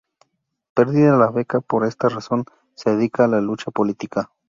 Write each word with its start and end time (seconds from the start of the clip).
Perdida 0.73 1.15
la 1.15 1.29
beca 1.29 1.59
por 1.61 1.85
esta 1.85 2.09
razón, 2.09 2.45
se 2.73 2.89
dedica 2.95 3.25
a 3.25 3.27
la 3.27 3.39
lucha 3.39 3.69
política. 3.69 4.31